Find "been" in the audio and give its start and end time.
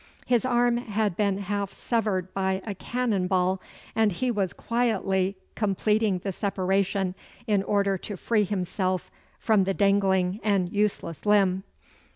1.15-1.37